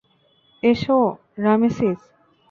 [0.63, 0.97] এসো,
[1.43, 1.99] রামেসিস।